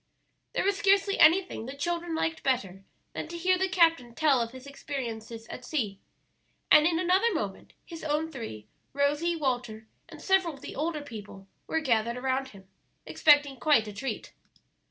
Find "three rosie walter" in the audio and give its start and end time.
8.31-9.85